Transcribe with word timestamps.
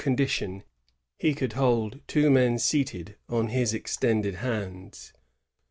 265 0.03 0.09
oondition 0.09 0.65
he 1.19 1.35
could 1.35 1.53
hold 1.53 1.99
two 2.07 2.31
men 2.31 2.57
seated 2.57 3.17
on 3.29 3.49
his 3.49 3.71
extended 3.71 4.33
hands. 4.37 5.13